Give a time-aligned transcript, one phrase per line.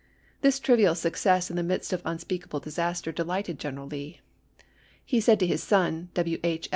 [0.41, 4.19] This trivial success in the midst of unspeakable disaster delighted General Lee.
[5.05, 6.39] He said to his son, W.
[6.43, 6.69] H.